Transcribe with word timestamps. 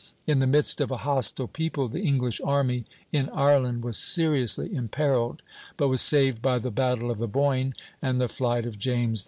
In 0.25 0.39
the 0.39 0.47
midst 0.47 0.81
of 0.81 0.89
a 0.89 0.97
hostile 1.05 1.47
people, 1.47 1.87
the 1.87 2.01
English 2.01 2.41
army 2.43 2.85
in 3.11 3.29
Ireland 3.29 3.83
was 3.83 3.99
seriously 3.99 4.73
imperilled, 4.73 5.43
but 5.77 5.89
was 5.89 6.01
saved 6.01 6.41
by 6.41 6.57
the 6.57 6.71
battle 6.71 7.11
of 7.11 7.19
the 7.19 7.27
Boyne 7.27 7.75
and 8.01 8.19
the 8.19 8.27
flight 8.27 8.65
of 8.65 8.79
James 8.79 9.19
II. 9.19 9.19